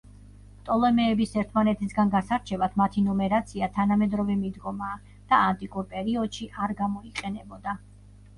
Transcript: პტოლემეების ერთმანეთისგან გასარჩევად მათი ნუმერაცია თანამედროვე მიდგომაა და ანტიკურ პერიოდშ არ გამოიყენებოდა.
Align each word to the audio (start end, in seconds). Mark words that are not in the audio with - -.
პტოლემეების 0.59 1.33
ერთმანეთისგან 1.41 2.13
გასარჩევად 2.15 2.79
მათი 2.81 3.03
ნუმერაცია 3.09 3.69
თანამედროვე 3.77 4.39
მიდგომაა 4.41 4.97
და 5.35 5.43
ანტიკურ 5.51 5.87
პერიოდშ 5.93 6.43
არ 6.67 6.75
გამოიყენებოდა. 6.83 7.79